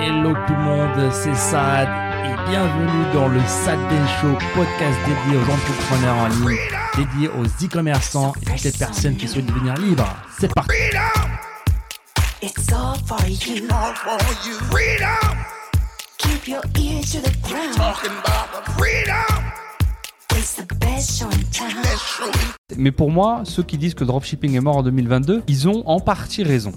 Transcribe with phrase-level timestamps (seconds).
[0.00, 1.88] Hello tout le monde, c'est Sad
[2.24, 3.78] et bienvenue dans le Sad
[4.20, 6.56] Show, podcast dédié aux entrepreneurs en ligne,
[6.96, 10.06] dédié aux e-commerçants et toutes les personnes qui souhaitent devenir libres.
[10.38, 10.70] C'est parti.
[12.40, 13.64] It's all for you.
[13.70, 14.54] all for you.
[14.70, 15.36] Freedom,
[16.18, 17.74] Keep your ear to the ground.
[17.76, 19.44] talking about the freedom.
[20.36, 21.70] It's the best show in town.
[21.96, 22.30] Show.
[22.76, 25.82] Mais pour moi, ceux qui disent que le dropshipping est mort en 2022, ils ont
[25.86, 26.72] en partie raison.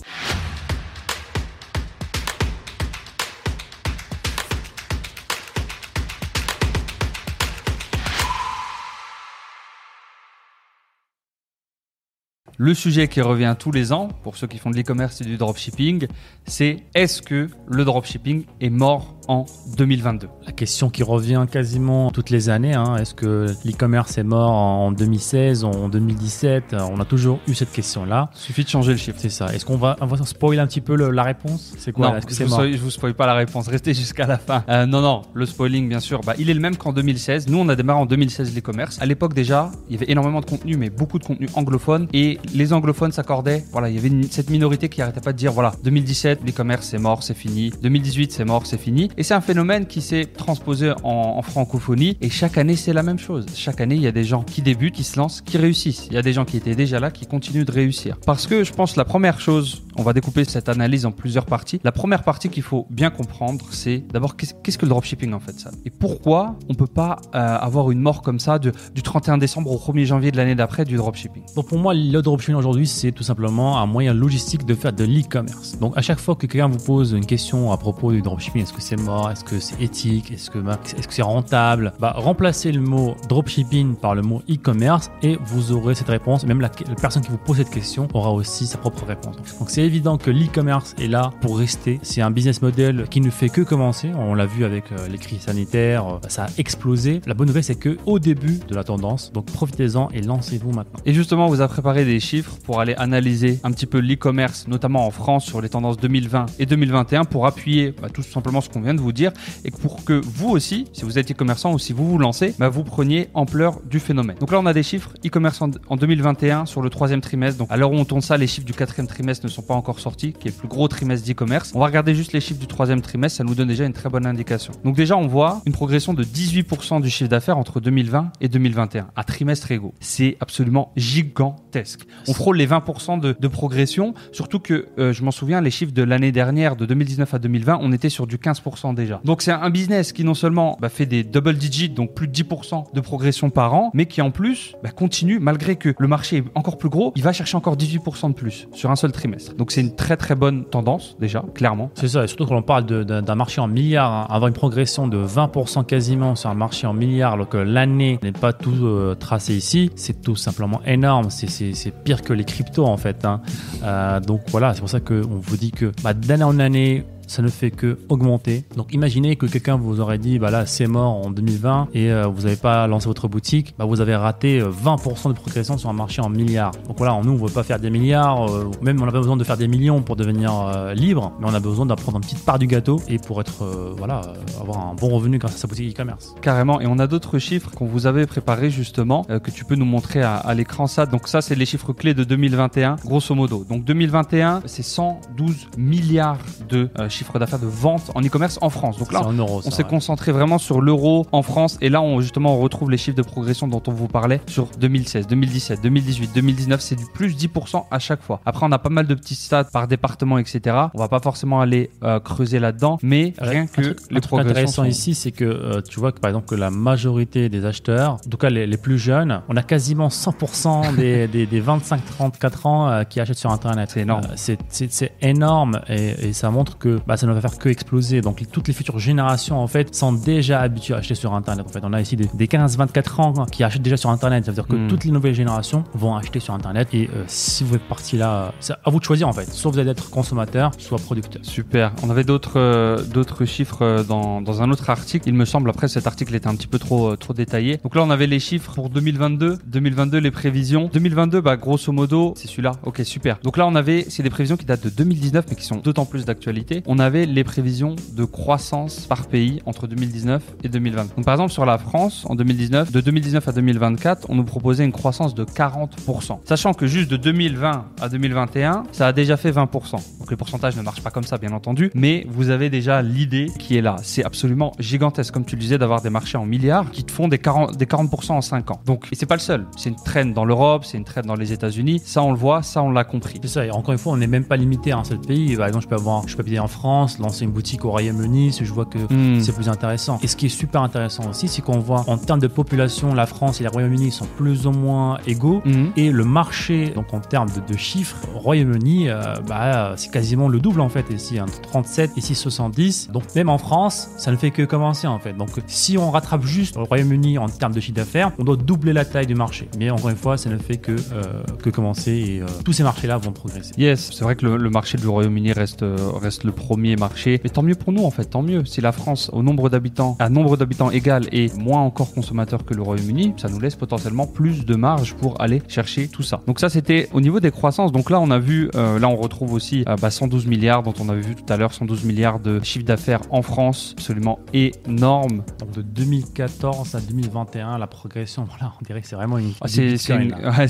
[12.64, 15.36] Le sujet qui revient tous les ans, pour ceux qui font de l'e-commerce et du
[15.36, 16.06] dropshipping,
[16.46, 19.46] c'est est-ce que le dropshipping est mort en
[19.78, 24.52] 2022 La question qui revient quasiment toutes les années, hein, est-ce que l'e-commerce est mort
[24.52, 28.30] en 2016, en 2017 On a toujours eu cette question-là.
[28.34, 29.18] Suffit de changer le chiffre.
[29.20, 29.48] C'est ça.
[29.54, 31.74] Est-ce qu'on va, on va spoiler un petit peu le- la réponse?
[31.78, 32.64] C'est quoi non, Est-ce que je c'est mort?
[32.64, 33.68] je vous spoil pas la réponse.
[33.68, 34.64] Restez jusqu'à la fin.
[34.70, 37.48] Euh, non, non, le spoiling, bien sûr, bah, il est le même qu'en 2016.
[37.48, 38.98] Nous, on a démarré en 2016 l'e-commerce.
[39.02, 42.08] À l'époque, déjà, il y avait énormément de contenu, mais beaucoup de contenu anglophone.
[42.14, 43.64] Et les anglophones s'accordaient.
[43.72, 46.88] Voilà, il y avait une- cette minorité qui arrêtait pas de dire voilà, 2017, l'e-commerce,
[46.88, 47.72] c'est mort, c'est fini.
[47.82, 49.10] 2018, c'est mort, c'est fini.
[49.18, 52.18] Et c'est un phénomène qui s'est transposé en, en francophonie.
[52.22, 53.46] Et chaque année, c'est la même chose.
[53.56, 56.08] Chaque année, il y a des gens qui débutent, qui se lancent, qui réussissent.
[56.08, 58.18] Il y a des gens qui étaient déjà là, qui continuent de réussir.
[58.26, 61.80] Parce que je pense la première chose, on va découper cette analyse en plusieurs parties.
[61.84, 65.60] La première partie qu'il faut bien comprendre, c'est d'abord qu'est-ce que le dropshipping en fait
[65.60, 65.70] ça?
[65.86, 68.72] Et pourquoi on peut pas euh, avoir une mort comme ça du
[69.04, 71.44] 31 décembre au 1er janvier de l'année d'après du dropshipping?
[71.56, 75.04] Donc pour moi, le dropshipping aujourd'hui, c'est tout simplement un moyen logistique de faire de
[75.04, 75.78] l'e-commerce.
[75.78, 78.74] Donc à chaque fois que quelqu'un vous pose une question à propos du dropshipping, est-ce
[78.74, 82.72] que c'est mort, est-ce que c'est éthique, est-ce que bah, est-ce c'est rentable, bah remplacez
[82.72, 86.44] le mot dropshipping par le mot e-commerce et vous aurez cette réponse.
[86.44, 89.36] Même la, la personne qui vous pose cette question aura aussi sa propre réponse.
[89.60, 92.00] Donc c'est évident que l'e-commerce est là pour rester.
[92.02, 94.10] C'est un business model qui ne fait que commencer.
[94.18, 97.20] On l'a vu avec euh, les crises sanitaires, euh, ça a explosé.
[97.28, 101.02] La bonne nouvelle, c'est que au début de la tendance, donc profitez-en et lancez-vous maintenant.
[101.06, 104.70] Et justement, on vous a préparé des chiffres pour aller analyser un petit peu l'e-commerce,
[104.70, 108.70] notamment en France, sur les tendances 2020 et 2021, pour appuyer bah, tout simplement ce
[108.70, 109.34] qu'on vient de vous dire,
[109.66, 112.70] et pour que vous aussi, si vous êtes e-commerçant ou si vous vous lancez, bah,
[112.70, 114.38] vous preniez ampleur du phénomène.
[114.40, 117.60] Donc là, on a des chiffres e-commerce en, en 2021 sur le troisième trimestre.
[117.60, 119.71] Donc à l'heure où on tourne ça, les chiffres du quatrième trimestre ne sont pas
[119.76, 121.72] encore sortis, qui est le plus gros trimestre d'e-commerce.
[121.76, 124.10] On va regarder juste les chiffres du troisième trimestre, ça nous donne déjà une très
[124.10, 124.74] bonne indication.
[124.84, 129.08] Donc déjà, on voit une progression de 18% du chiffre d'affaires entre 2020 et 2021,
[129.16, 129.94] à trimestre égaux.
[130.00, 132.02] C'est absolument gigantesque.
[132.28, 135.94] On frôle les 20% de, de progression, surtout que euh, je m'en souviens, les chiffres
[135.94, 139.22] de l'année dernière, de 2019 à 2020, on était sur du 15% déjà.
[139.24, 142.34] Donc c'est un business qui non seulement bah, fait des double digits, donc plus de
[142.34, 146.38] 10% de progression par an, mais qui en plus bah, continue, malgré que le marché
[146.38, 149.56] est encore plus gros, il va chercher encore 18% de plus sur un seul trimestre.
[149.62, 151.92] Donc c'est une très très bonne tendance déjà, clairement.
[151.94, 155.08] C'est ça, et surtout quand on parle d'un marché en milliards, hein, avoir une progression
[155.08, 159.14] de 20% quasiment sur un marché en milliards, alors que l'année n'est pas tout euh,
[159.14, 161.30] tracé ici, c'est tout simplement énorme.
[161.30, 163.24] C'est pire que les cryptos en fait.
[163.24, 163.42] hein.
[163.84, 167.42] Euh, donc voilà, c'est pour ça qu'on vous dit que bah, d'année en année, ça
[167.42, 168.66] ne fait que augmenter.
[168.76, 172.28] Donc imaginez que quelqu'un vous aurait dit, bah là c'est mort en 2020 et euh,
[172.28, 175.90] vous n'avez pas lancé votre boutique, bah vous avez raté euh, 20% de progression sur
[175.90, 176.74] un marché en milliards.
[176.88, 179.20] Donc voilà, nous on ne veut pas faire des milliards, euh, même on n'a pas
[179.20, 182.24] besoin de faire des millions pour devenir euh, libre, mais on a besoin d'apprendre une
[182.24, 185.56] petite part du gâteau et pour être, euh, voilà, euh, avoir un bon revenu grâce
[185.56, 186.36] à sa boutique e-commerce.
[186.42, 189.76] Carrément, et on a d'autres chiffres qu'on vous avait préparés justement, euh, que tu peux
[189.76, 191.06] nous montrer à, l'écran ça.
[191.06, 193.64] Donc ça, c'est les chiffres clés de 2021, grosso modo.
[193.64, 196.38] Donc 2021, c'est 112 milliards
[196.70, 198.98] de euh, chiffre d'affaires de vente en e-commerce en France.
[198.98, 199.62] Donc là, C'est en euros.
[199.64, 199.90] on s'est ouais.
[199.90, 203.22] concentré vraiment sur l'euro en France et là on justement on retrouve les chiffres de
[203.22, 208.00] progression dont on vous parlait sur 2016, 2017, 2018, 2019, c'est du plus 10% à
[208.00, 208.42] chaque fois.
[208.46, 210.76] Après on a pas mal de petits stats par département etc.
[210.96, 214.84] On va pas forcément aller euh, creuser là-dedans, mais rien que truc- les progressions intéressant
[214.84, 218.14] sont- ici, c'est que euh, tu vois que par exemple que la majorité des acheteurs,
[218.16, 222.68] en tout cas les, les plus jeunes, on a quasiment 100% des, des, des 25-34
[222.68, 223.92] ans euh, qui achètent sur Internet.
[223.94, 224.24] C'est énorme.
[224.36, 228.22] C'est- énorme et, et ça montre que bah, ça ne va faire que exploser.
[228.22, 231.66] Donc toutes les futures générations en fait sont déjà habituées à acheter sur Internet.
[231.68, 234.46] En fait, on a ici des, des 15-24 ans qui achètent déjà sur Internet.
[234.46, 234.88] Ça veut dire que Hmm.
[234.88, 236.88] toutes les nouvelles générations vont acheter sur Internet.
[236.94, 239.52] Et euh, si vous êtes parti là, c'est à vous de choisir en fait.
[239.52, 241.42] Soit vous allez être consommateur, soit producteur.
[241.44, 241.92] Super.
[242.04, 245.28] On avait d'autres euh, d'autres chiffres euh, dans, dans un autre article.
[245.28, 247.78] Il me semble après cet article était un petit peu trop euh, trop détaillé.
[247.84, 250.90] Donc là on avait les chiffres pour 2022, 2022 les prévisions.
[250.94, 252.74] 2022 bah grosso modo c'est celui-là.
[252.84, 253.38] Ok super.
[253.44, 256.06] Donc là on avait c'est des prévisions qui datent de 2019 mais qui sont d'autant
[256.06, 256.84] plus d'actualité.
[256.92, 261.16] On avait les prévisions de croissance par pays entre 2019 et 2020.
[261.16, 264.84] Donc par exemple sur la France, en 2019, de 2019 à 2024, on nous proposait
[264.84, 266.40] une croissance de 40%.
[266.44, 269.92] Sachant que juste de 2020 à 2021, ça a déjà fait 20%.
[270.20, 273.50] Donc les pourcentages ne marchent pas comme ça, bien entendu, mais vous avez déjà l'idée
[273.58, 273.96] qui est là.
[274.04, 277.30] C'est absolument gigantesque, comme tu le disais, d'avoir des marchés en milliards qui te font
[277.30, 278.82] des 40%, des 40% en 5 ans.
[278.86, 279.66] Donc, et c'est pas le seul.
[279.78, 282.02] C'est une traîne dans l'Europe, c'est une traîne dans les États-Unis.
[282.04, 283.40] Ça, on le voit, ça, on l'a compris.
[283.42, 285.56] C'est ça, et encore une fois, on n'est même pas limité à un seul pays.
[285.56, 286.81] Par exemple, je peux avoir, je peux en France,
[287.20, 289.40] lancer une boutique au Royaume-Uni, si je vois que Hmm.
[289.42, 290.20] c'est plus intéressant.
[290.24, 293.26] Et ce qui est super intéressant aussi, c'est qu'on voit en termes de population, la
[293.26, 295.62] France et le Royaume-Uni sont plus ou moins égaux.
[295.66, 295.92] Mhm.
[295.98, 300.48] Et le marché, donc en termes de, de chiffres, au Royaume-Uni, euh, bah, c'est quasiment
[300.48, 301.06] le double en fait.
[301.12, 303.10] Ici, entre 37 et 670.
[303.12, 305.34] Donc même en France, ça ne fait que commencer en fait.
[305.34, 308.94] Donc si on rattrape juste le Royaume-Uni en termes de chiffre d'affaires, on doit doubler
[308.94, 309.68] la taille du marché.
[309.78, 311.24] Mais encore une fois, ça ne fait que, euh,
[311.62, 313.74] que commencer et euh, tous ces marchés-là vont progresser.
[313.78, 315.84] Yes, c'est vrai que le, le marché du Royaume-Uni reste,
[316.22, 317.38] reste le premier marché.
[317.44, 318.64] Mais tant mieux pour nous, en fait, tant mieux.
[318.64, 322.74] Si la France, au nombre d'habitants, à nombre d'habitants égal et moins encore consommateur que
[322.74, 326.40] le Royaume-Uni, ça nous laisse potentiellement plus de marge pour aller chercher tout ça.
[326.48, 327.92] Donc ça, c'était au niveau des croissances.
[327.92, 330.94] Donc là, on a vu, euh, là, on retrouve aussi euh, bah, 112 milliards dont
[331.02, 335.44] on avait vu tout à l'heure, 112 milliards de chiffre d'affaires en France, absolument énorme.
[335.60, 339.52] Donc de 2014 à 2021, la progression, voilà, on dirait que c'est vraiment une.
[339.60, 340.68] Ah, C'est, une- ouais,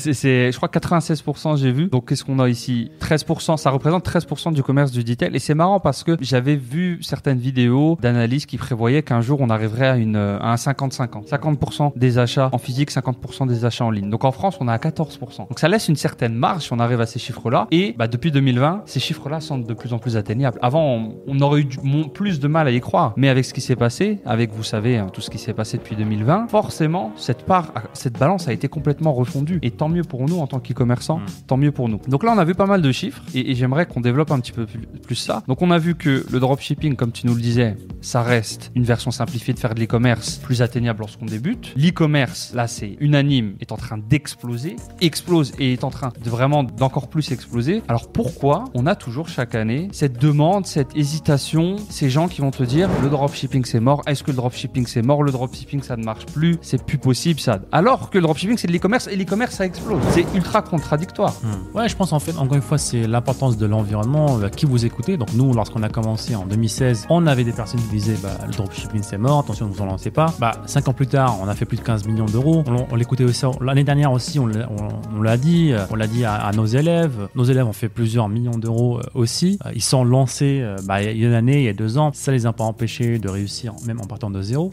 [0.51, 1.89] je crois 96% j'ai vu.
[1.89, 2.89] Donc qu'est-ce qu'on a ici?
[3.01, 5.29] 13%, ça représente 13% du commerce du detail.
[5.35, 9.49] Et c'est marrant parce que j'avais vu certaines vidéos d'analyse qui prévoyaient qu'un jour on
[9.49, 11.27] arriverait à, une, à un 50-50.
[11.29, 14.09] 50% des achats en physique, 50% des achats en ligne.
[14.09, 15.47] Donc en France, on est à 14%.
[15.49, 17.67] Donc ça laisse une certaine marge si on arrive à ces chiffres-là.
[17.71, 20.57] Et bah, depuis 2020, ces chiffres-là sont de plus en plus atteignables.
[20.61, 21.77] Avant, on, on aurait eu du-
[22.13, 23.13] plus de mal à y croire.
[23.17, 25.77] Mais avec ce qui s'est passé, avec, vous savez, hein, tout ce qui s'est passé
[25.77, 29.59] depuis 2020, forcément, cette part, cette balance a été complètement refondue.
[29.61, 31.25] Et tant mieux pour nous en tant qu'e-commerçants, Mm.
[31.47, 31.99] tant mieux pour nous.
[32.07, 34.39] Donc là, on a vu pas mal de chiffres et, et j'aimerais qu'on développe un
[34.39, 35.43] petit peu plus, plus ça.
[35.47, 38.83] Donc on a vu que le dropshipping, comme tu nous le disais, ça reste une
[38.83, 41.73] version simplifiée de faire de l'e-commerce plus atteignable lorsqu'on débute.
[41.75, 46.63] L'e-commerce, là, c'est unanime, est en train d'exploser, explose et est en train de vraiment
[46.63, 47.81] d'encore plus exploser.
[47.87, 52.51] Alors pourquoi on a toujours chaque année cette demande, cette hésitation, ces gens qui vont
[52.51, 55.97] te dire le dropshipping c'est mort, est-ce que le dropshipping c'est mort, le dropshipping ça
[55.97, 57.59] ne marche plus, c'est plus possible ça.
[57.71, 60.01] Alors que le dropshipping c'est de l'e-commerce et l'e-commerce ça explose.
[60.11, 61.33] C'est ultra contradictoire.
[61.43, 61.77] Hmm.
[61.77, 64.85] Ouais, je pense en fait, encore une fois, c'est l'importance de l'environnement, euh, qui vous
[64.85, 65.17] écoutez.
[65.17, 68.51] Donc nous, lorsqu'on a commencé en 2016, on avait des personnes qui disaient, bah, le
[68.51, 70.33] dropshipping c'est mort, attention, ne vous en lancez pas.
[70.39, 72.63] Bah, cinq ans plus tard, on a fait plus de 15 millions d'euros.
[72.67, 76.51] On, on l'écoutait aussi l'année dernière aussi, on l'a dit, on l'a dit à, à
[76.51, 77.29] nos élèves.
[77.35, 79.57] Nos élèves ont fait plusieurs millions d'euros euh, aussi.
[79.65, 81.97] Euh, Ils sont lancés euh, bah, il y a une année, il y a deux
[81.97, 82.11] ans.
[82.13, 84.71] Ça les a pas empêchés de réussir, même en partant de zéro.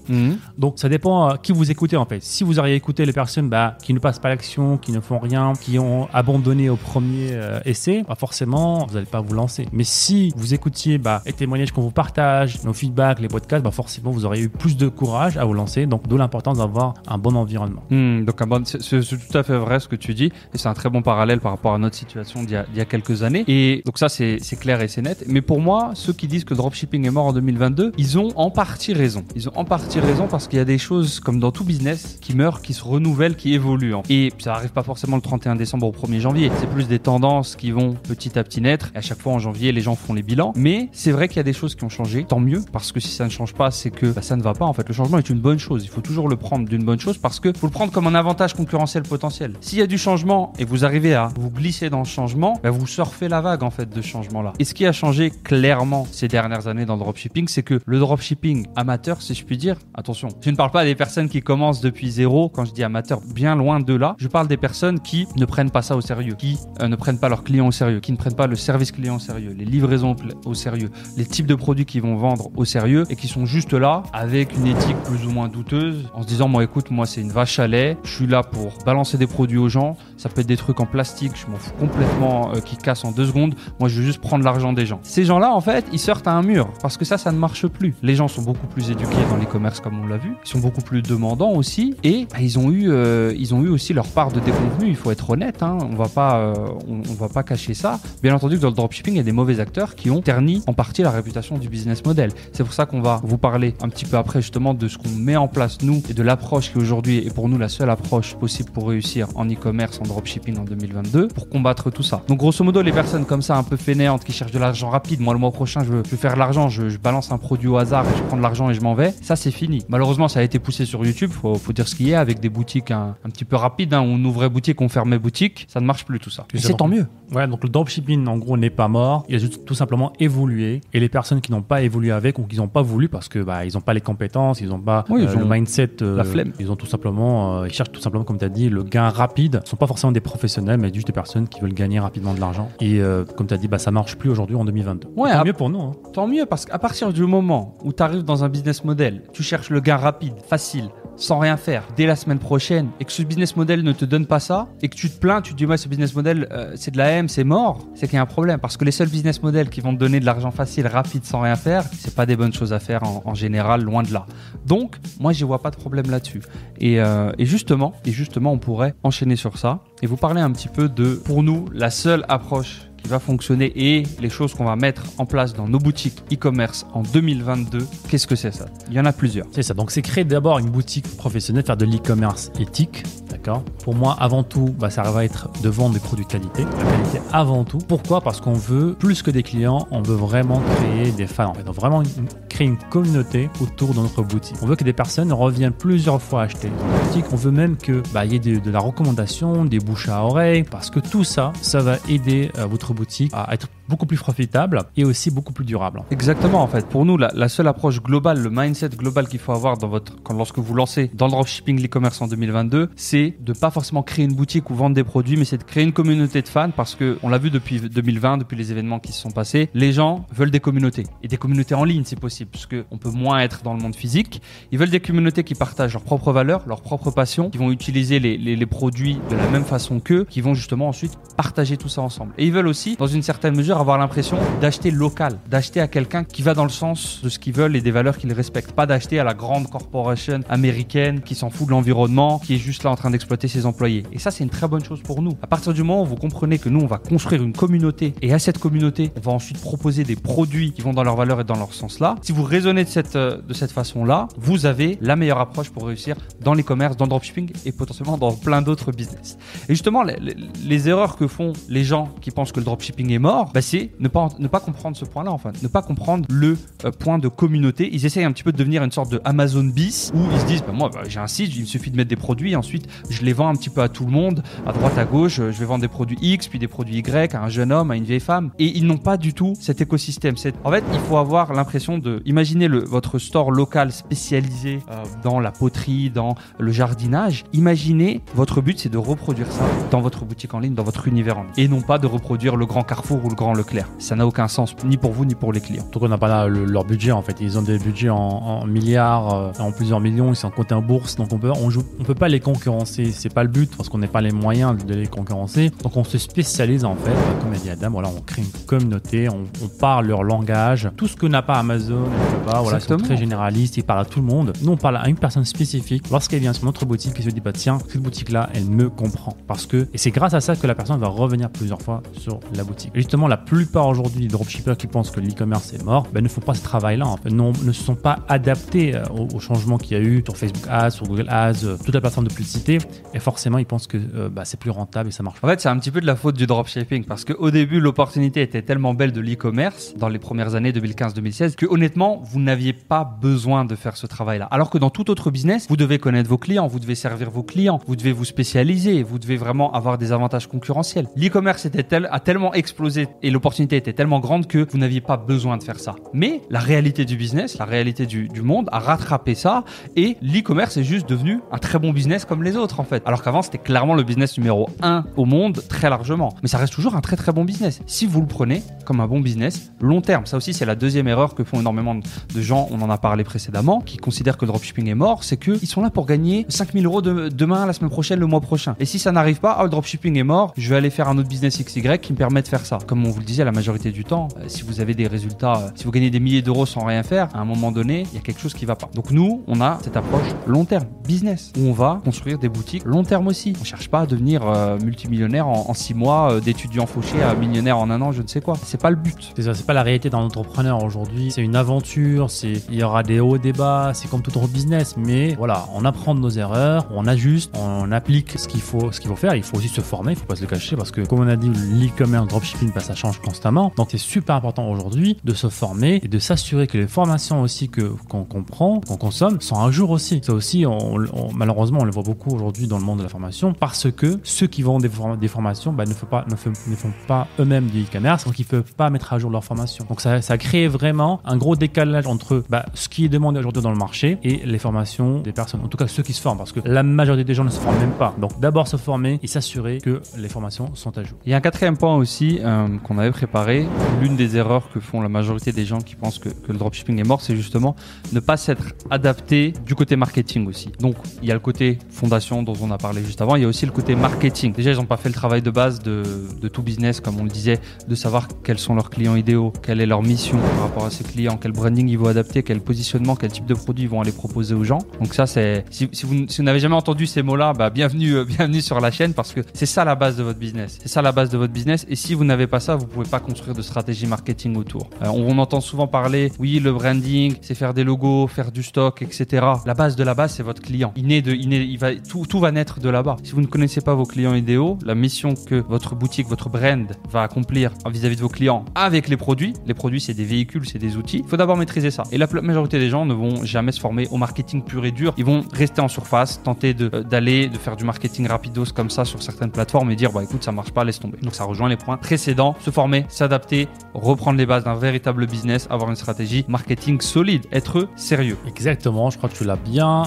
[0.59, 2.23] Donc ça dépend qui vous écoutez en fait.
[2.23, 5.19] Si vous auriez écouté les personnes bah, qui ne passent pas l'action, qui ne font
[5.19, 9.67] rien, qui ont abandonné au premier euh, essai, bah, forcément vous n'allez pas vous lancer.
[9.73, 13.71] Mais si vous écoutiez bah, les témoignages qu'on vous partage, nos feedbacks, les podcasts, bah,
[13.71, 15.85] forcément vous auriez eu plus de courage à vous lancer.
[15.87, 17.83] Donc d'où l'importance d'avoir un bon environnement.
[17.91, 20.33] Hmm, donc c'est tout à fait vrai ce que tu dis.
[20.55, 23.23] Et c'est un très bon parallèle par rapport à notre situation d'il y, a- quelques
[23.25, 23.45] années.
[23.49, 25.25] Et donc ça c'est clair et c'est net.
[25.27, 28.51] Mais pour moi ceux qui disent que dropshipping est mort en 2022 ils ont en
[28.51, 29.25] partie raison.
[29.35, 32.19] Ils ont en partie raison parce qu'il y a des choses comme dans tout business
[32.21, 35.57] qui meurent qui se renouvellent qui évoluent en- et ça arrive pas forcément le 31
[35.57, 36.51] décembre au 1er janvier.
[36.61, 38.91] C'est plus des tendances qui vont petit à petit naître.
[38.95, 40.53] Et à chaque fois en janvier les gens font les bilans.
[40.57, 42.25] mais c'est vrai qu'il y a des choses qui ont changé.
[42.25, 44.55] Tant mieux parce que si ça ne change pas c'est que bah, ça ne va
[44.55, 44.87] pas en fait.
[44.89, 45.85] Le changement est une bonne chose.
[45.85, 48.15] Il faut toujours le prendre d'une bonne chose parce que faut le prendre comme un
[48.15, 49.55] avantage concurrentiel potentiel.
[49.61, 52.71] S'il y a du changement et vous arrivez à vous glisser dans ce changement bah,
[52.71, 56.07] vous surfez la vague en fait de changement là et ce qui a changé clairement
[56.11, 59.77] ces dernières années dans le dropshipping c'est que le dropshipping amateur si je puis dire
[59.95, 62.49] attention je ne parle pas des personnes qui commencent depuis zéro.
[62.49, 65.71] Quand je dis amateur bien loin de là je parle des personnes qui ne prennent
[65.71, 68.17] pas ça au sérieux qui euh, ne prennent pas leurs clients au sérieux qui ne
[68.17, 70.91] prennent pas le service client au sérieux les livraisons au sérieux.
[71.17, 74.55] Les types de produits qu'ils vont vendre au sérieux et qui sont juste là avec
[74.57, 77.59] une éthique plus ou moins douteuse en se disant moi écoute moi c'est une vache
[77.59, 80.57] à lait je suis là pour balancer des produits aux gens ça peut être des
[80.57, 84.01] trucs en plastique je m'en fous complètement euh, qui cassent en deux secondes moi je
[84.01, 85.01] veux juste prendre l'argent des gens.
[85.03, 87.39] Ces gens là en fait ils sortent à un mur parce que ça ça ne
[87.39, 87.95] marche plus.
[88.03, 90.33] Les gens sont beaucoup plus éduqués dans les commerces comme on l'a vu.
[90.45, 93.69] Ils sont beaucoup plus demandants aussi et bah, ils ont eu euh, ils ont eu
[93.69, 95.79] aussi leur part de déconvenu il faut être honnête hein.
[95.81, 96.55] on va pas euh,
[96.89, 98.01] on, on va pas cacher ça.
[98.23, 100.48] Bien entendu que dans le dropshipping il y a des mauvais acteurs qui ont terni
[100.67, 102.31] en partie la réputation du business model.
[102.53, 105.11] C'est pour ça qu'on va vous parler un petit peu après justement de ce qu'on
[105.11, 108.35] met en place nous et de l'approche qui aujourd'hui est pour nous la seule approche
[108.35, 112.23] possible pour réussir en e-commerce en dropshipping en 2022 pour combattre tout ça.
[112.29, 115.21] Donc grosso modo les personnes comme ça un peu fainéantes qui cherchent de l'argent rapide
[115.21, 117.39] moi le mois prochain je veux, je veux faire de l'argent je, je balance un
[117.39, 119.85] produit au hasard et je prends de l'argent et je m'en vais ça c'est fini.
[119.89, 122.41] Malheureusement ça a été poussé sur YouTube faut, faut dire ce qu'il y a avec
[122.41, 125.67] des boutiques un, un petit peu rapides hein, où on ouvrait boutique on fermait boutique
[125.69, 126.47] ça ne marche plus tout ça.
[126.55, 127.07] Et c'est tant mieux.
[127.33, 129.25] Ouais, donc le dropshipping, en gros, n'est pas mort.
[129.29, 132.39] Il a juste tout simplement évolué évolué et les personnes qui n'ont pas évolué avec
[132.39, 134.79] ou qui n'ont pas voulu parce que bah ils n'ont pas les compétences, ils n'ont
[134.79, 136.53] pas Oui, ils euh, le mindset, euh, la flemme.
[136.61, 139.09] Ils ont tout simplement, euh, ils cherchent tout simplement, comme tu as dit, le gain
[139.09, 139.61] rapide.
[139.65, 142.41] Ce sont pas forcément des professionnels, mais juste des personnes qui veulent gagner rapidement de
[142.41, 142.69] l'argent.
[142.81, 143.01] Et
[143.37, 145.09] comme tu as dit, bah ça marche plus aujourd'hui en 2022.
[145.17, 145.81] Ouais, Tant mieux pour nous.
[145.81, 145.93] hein.
[146.13, 149.43] Tant mieux, parce qu'à partir du moment où tu arrives dans un business model, tu
[149.43, 153.23] cherches le gain rapide, facile, sans rien faire, dès la semaine prochaine, et que ce
[153.23, 155.67] business model ne te donne pas ça, et que tu te plains, tu te dis,
[155.67, 158.23] ouais, ce business model, euh, c'est de la M, c'est mort, c'est qu'il y a
[158.23, 158.59] un problème.
[158.61, 161.41] Parce que les seuls business models qui vont te donner de l'argent facile, rapide, sans
[161.41, 164.27] rien faire, c'est pas des bonnes choses à faire en, général, loin de là.
[164.65, 166.43] Donc, moi, je vois pas de problème là-dessus.
[166.79, 170.53] Et, euh, et justement, et justement, on pourrait enchaîner sur ça et vous parler un
[170.53, 174.77] petit peu de, pour nous, la seule approche va fonctionner et les choses qu'on va
[174.77, 177.87] mettre en place dans nos boutiques e-commerce en 2022.
[178.09, 178.67] Qu'est-ce que c'est ça?
[178.89, 179.47] Il y en a plusieurs.
[179.53, 179.75] C'est ça.
[179.75, 183.05] Donc, c'est créer d'abord une boutique professionnelle, faire de l'e-commerce éthique.
[183.31, 183.63] D'accord?
[183.85, 186.65] Pour moi, avant tout, bah, ça va être de vendre des produits de qualité.
[186.65, 187.79] La qualité avant tout.
[187.79, 188.21] Pourquoi?
[188.21, 191.51] Parce qu'on veut, plus que des clients, on veut vraiment créer des fans.
[191.51, 192.29] En fait, on veut vraiment une-
[192.65, 194.57] une communauté autour de notre boutique.
[194.63, 197.25] On veut que des personnes reviennent plusieurs fois acheter la boutique.
[197.33, 200.65] On veut même que bah, y ait de, de la recommandation, des bouches à oreille,
[200.65, 204.83] parce que tout ça, ça va aider euh, votre boutique à être beaucoup plus profitable
[204.97, 206.03] et aussi beaucoup plus durable.
[206.11, 206.87] Exactement, en fait.
[206.87, 210.35] Pour nous, la, seule approche globale, le mindset global qu'il faut avoir dans votre, quand,
[210.35, 214.35] lorsque vous lancez dans le dropshipping, l'e-commerce en 2022, c'est de pas forcément créer une
[214.35, 217.19] boutique ou vendre des produits, mais c'est de créer une communauté de fans parce que
[217.23, 220.51] on l'a vu depuis 2020, depuis les événements qui se sont passés, les gens veulent
[220.51, 223.75] des communautés et des communautés en ligne si possible, puisque on peut moins être dans
[223.75, 224.43] le monde physique.
[224.73, 228.19] Ils veulent des communautés qui partagent leurs propres valeurs, leurs propres passions, qui vont utiliser
[228.19, 232.03] les- les produits de la même façon qu'eux, qui vont justement ensuite partager tout ça
[232.03, 232.33] ensemble.
[232.39, 236.25] Et ils veulent aussi, dans une certaine mesure, avoir l'impression d'acheter local, d'acheter à quelqu'un
[236.25, 238.87] qui va dans le sens de ce qu'ils veulent et des valeurs qu'ils respectent, pas
[238.87, 242.91] d'acheter à la grande corporation américaine qui s'en fout de l'environnement, qui est juste là
[242.91, 244.05] en train d'exploiter ses employés.
[244.13, 245.33] Et ça, c'est une très bonne chose pour nous.
[245.43, 248.33] À partir du moment où vous comprenez que nous, on va construire une communauté et
[248.33, 251.45] à cette communauté, on va ensuite proposer des produits qui vont dans leurs valeurs et
[251.45, 252.17] dans leur sens là.
[252.23, 255.87] Si vous raisonnez de cette, euh, de cette façon-là, vous avez la meilleure approche pour
[255.87, 259.39] réussir dans l'e-commerce, dans le dropshipping et potentiellement dans plein d'autres business.
[259.69, 263.11] Et justement, les, les- les erreurs que font les gens qui pensent que le dropshipping
[263.13, 266.25] est mort, bah, c'est ne pas, ne pas comprendre ce point-là, enfin, ne pas comprendre
[266.31, 267.91] le euh, point de communauté.
[267.93, 270.47] Ils essayent un petit peu de devenir une sorte de Amazon bis où ils se
[270.47, 272.87] disent, bah, moi, bah, j'ai un site, il me suffit de mettre des produits, ensuite,
[273.11, 275.53] je les vends un petit peu à tout le monde, à droite, à gauche, euh,
[275.53, 277.97] je vais vendre des produits X, puis des produits Y à un jeune homme, à
[277.97, 278.51] une vieille femme.
[278.59, 280.35] Et ils n'ont pas du tout cet écosystème.
[280.65, 285.51] En fait, il faut avoir l'impression de, imaginez votre store local spécialisé euh, dans la
[285.51, 287.45] poterie, dans le jardinage.
[287.53, 291.39] Imaginez, votre but, c'est de reproduire ça dans votre boutique en ligne, dans votre univers
[291.39, 291.53] en ligne.
[291.59, 293.87] Et non pas de reproduire le grand Carrefour ou le grand Leclerc.
[293.99, 295.85] Ça n'a aucun sens, ni pour vous, ni pour les clients.
[295.93, 297.37] Donc on n'a pas là le- leur budget en fait.
[297.41, 300.31] Ils ont des budgets en, en milliards, euh, en plusieurs millions.
[300.31, 301.17] Ils sont cotés en bourse.
[301.17, 303.13] Donc on peut on, joue, on peut pas les concurrencer.
[303.13, 305.71] C'est pas le but parce qu'on n'a pas les moyens de les concurrencer.
[305.83, 307.13] Donc on se spécialise en fait.
[307.43, 309.29] Comme a dit Adam, voilà, on crée une communauté.
[309.29, 310.91] On, on parle leur langage.
[310.97, 313.77] Tout ce que n'a pas Amazon, Alibaba, voilà, ils sont très généralistes.
[313.77, 314.53] Ils parlent à tout le monde.
[314.63, 316.05] Nous on parle à une personne spécifique.
[316.11, 318.89] Lorsqu'elle vient sur notre boutique, elle se dit bah tiens cette boutique là, elle me
[318.89, 322.03] comprend parce que et c'est grâce à ça que la personne va revenir plusieurs fois
[322.13, 322.93] sur la boutique.
[322.95, 326.29] Et justement, la plupart aujourd'hui des dropshippers qui pensent que l'e-commerce est mort, ben, ne
[326.29, 327.07] font pas ce travail-là.
[327.07, 327.31] En fait.
[327.31, 330.37] Non, ne se sont pas adaptés euh, au, au changement qu'il y a eu sur
[330.37, 332.79] Facebook Ads, sur Google Ads, euh, toute la plateforme de publicité.
[333.15, 335.61] Et forcément, ils pensent que euh, bah, c'est plus rentable et ça marche En fait,
[335.61, 338.95] c'est un petit peu de la faute du dropshipping parce qu'au début, l'opportunité était tellement
[338.95, 343.75] belle de l'e-commerce dans les premières années 2015-2016 que honnêtement, vous n'aviez pas besoin de
[343.75, 344.47] faire ce travail-là.
[344.51, 347.43] Alors que dans tout autre business, vous devez connaître vos clients, vous devez servir vos
[347.43, 351.09] clients, vous devez vous spécialiser, vous devez vraiment avoir des avantages concurrentiels.
[351.17, 355.59] L'e-commerce tel, a tellement explosé et l'opportunité était tellement grande que vous n'aviez pas besoin
[355.59, 355.95] de faire ça.
[356.13, 359.63] Mais la réalité du business, la réalité du, monde a rattrapé ça
[359.95, 363.01] et l'e-commerce est juste devenu un très bon business comme les autres en fait.
[363.07, 366.35] Alors qu'avant, c'était clairement le business numéro un au monde très largement.
[366.43, 367.81] Mais ça reste toujours un très très bon business.
[367.87, 371.07] Si vous le prenez comme un bon business long terme, ça aussi c'est la deuxième
[371.07, 374.51] erreur que font énormément de gens, on en a parlé précédemment, qui considèrent que le
[374.51, 377.91] dropshipping est mort, c'est qu'ils sont là pour gagner 5000 euros de- demain, la semaine
[377.91, 378.75] prochaine, le mois prochain.
[378.81, 381.17] Et si ça n'arrive pas, ah, le dropshipping est mort, je vais aller faire un
[381.19, 382.79] autre business XY qui me permet de faire ça.
[383.19, 385.85] Vous le disait, la majorité du temps, euh, si vous avez des résultats, euh, si
[385.85, 388.21] vous gagnez des milliers d'euros sans rien faire, à un moment donné, il y a
[388.21, 388.89] quelque chose qui va pas.
[388.95, 392.85] Donc nous, on a cette approche long terme, business, où on va construire des boutiques
[392.85, 393.55] long terme aussi.
[393.61, 397.79] On cherche pas à devenir euh, multimillionnaire en, six mois, euh, d'étudiant fauché à millionnaire
[397.79, 398.55] en un an, je ne sais quoi.
[398.63, 399.33] C'est pas le but.
[399.37, 401.31] C'est ça, c'est pas la réalité d'un entrepreneur aujourd'hui.
[401.31, 404.49] C'est une aventure c'est il y aura des hauts des bas, c'est comme tout autre
[404.49, 408.93] business, mais voilà, on apprend de nos erreurs, on ajuste, on applique ce qu'il faut,
[408.93, 409.35] ce qu'il faut faire.
[409.35, 411.29] Il faut aussi se former, il faut pas se le cacher parce que comme on
[411.29, 413.73] a dit, l'e-commerce, dropshipping, bah, ça constamment.
[413.77, 417.69] Donc c'est super important aujourd'hui de se former et de s'assurer que les formations aussi
[417.69, 420.21] que qu'on comprend, qu'on consomme, sont à jour aussi.
[420.23, 423.09] Ça aussi, on, on- malheureusement, on le voit beaucoup aujourd'hui dans le monde de la
[423.09, 424.83] formation parce que ceux qui vendent
[425.21, 428.39] des formations bah, ne, font pas, ne, font, ne font pas eux-mêmes du e-commerce, donc
[428.39, 429.85] ils ne peuvent pas mettre à jour leur formation.
[429.89, 433.63] Donc ça, ça crée vraiment un gros décalage entre bah, ce qui est demandé aujourd'hui
[433.63, 436.39] dans le marché et les formations des personnes, en tout cas ceux qui se forment,
[436.39, 438.15] parce que la majorité des gens ne se forment même pas.
[438.21, 441.19] Donc d'abord se former et s'assurer que les formations sont à jour.
[441.27, 443.67] Il y a un quatrième point aussi euh, qu'on avait préparé.
[444.01, 447.07] L'une des erreurs que font la majorité des gens qui pensent que, le dropshipping est
[447.07, 447.77] mort, c'est justement
[448.13, 450.71] ne pas s'être adapté du côté marketing aussi.
[450.81, 453.45] Donc il y a le côté fondation dont on a parlé juste avant, il y
[453.45, 454.53] a aussi le côté marketing.
[454.53, 456.03] Déjà, ils n'ont pas fait le travail de base de,
[456.49, 459.87] tout business, comme on le disait, de savoir quels sont leurs clients idéaux, quelle est
[459.87, 463.31] leur mission par rapport à ces clients, quel branding ils vont adapter, quel positionnement, quel
[463.31, 464.79] type de produit ils vont aller proposer aux gens.
[465.01, 468.15] Donc ça, c'est si, si vous, si vous n'avez jamais entendu ces mots-là, bah, bienvenue,
[468.15, 470.79] euh, bienvenue sur la chaîne parce que c'est ça la base de votre business.
[470.81, 471.87] C'est ça la base de votre business.
[471.89, 474.89] Et si vous n'avez pas ça, vous pouvez pas construire de stratégie marketing autour.
[475.03, 479.03] Euh, on, entend souvent parler, oui, le branding, c'est faire des logos, faire du stock,
[479.03, 479.47] etc.
[479.67, 480.93] La base de la base, c'est votre client.
[480.97, 483.17] Il naît de, il naît, il va, tout, tout va naître de là-bas.
[483.23, 486.87] Si vous ne connaissez pas vos clients idéaux, la mission que votre boutique, votre brand
[487.11, 490.79] va accomplir vis-à-vis de vos clients avec les produits, les produits, c'est des véhicules, c'est
[490.79, 491.23] des outils.
[491.25, 492.03] Il faut d'abord maîtriser ça.
[492.13, 495.15] Et la majorité des gens ne vont jamais se former au marketing pur et dur.
[495.17, 499.05] Ils vont rester en surface, tenter euh, d'aller, de faire du marketing rapidos comme ça
[499.05, 501.19] sur certaines plateformes et dire, bah écoute, ça marche pas, laisse tomber.
[501.23, 502.55] Donc ça rejoint les points précédents.
[502.79, 508.37] Former, s'adapter, reprendre les bases d'un véritable business, avoir une stratégie marketing solide, être sérieux.
[508.47, 510.05] Exactement, je crois que tu l'as bien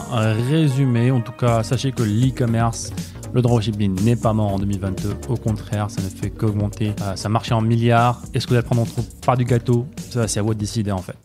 [0.49, 1.11] résumé.
[1.11, 2.93] En tout cas, sachez que l'e-commerce,
[3.33, 5.17] le dropshipping n'est pas mort en 2022.
[5.27, 6.93] Au contraire, ça ne fait qu'augmenter.
[7.01, 8.21] Euh, ça marchait en milliards.
[8.33, 9.85] Est-ce que vous allez prendre entre part du gâteau?
[10.09, 11.17] Ça, c'est à vous de décider en fait.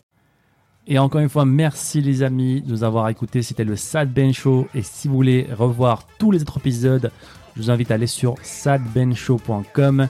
[0.85, 3.41] Et encore une fois, merci les amis de nous avoir écoutés.
[3.41, 4.67] C'était le Sad Ben Show.
[4.75, 7.09] Et si vous voulez revoir tous les autres épisodes,
[7.55, 10.09] je vous invite à aller sur sadbenshow.com.